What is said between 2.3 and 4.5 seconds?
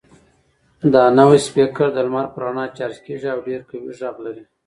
په رڼا چارج کیږي او ډېر قوي غږ لري.